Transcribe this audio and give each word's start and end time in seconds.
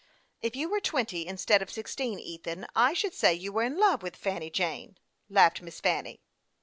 "If 0.41 0.55
you 0.55 0.67
were 0.67 0.79
twenty, 0.81 1.27
instead 1.27 1.61
of 1.61 1.69
sixteen, 1.69 2.17
Ethan, 2.17 2.65
I 2.75 2.93
should 2.93 3.13
say 3.13 3.35
you 3.35 3.51
were 3.51 3.61
in 3.61 3.77
love 3.79 4.01
with 4.01 4.15
Fanny 4.15 4.49
Jane," 4.49 4.97
laughed 5.29 5.61
Miss 5.61 5.79
Fanny. 5.79 6.23